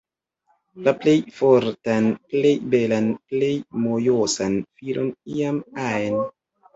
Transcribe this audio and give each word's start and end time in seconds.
La 0.85 0.91
plej 1.01 1.11
fortan, 1.39 2.07
plej 2.33 2.53
belan, 2.73 3.09
plej 3.33 3.49
mojosan 3.83 4.57
filon 4.81 5.13
iam 5.35 5.61
ajn 5.91 6.19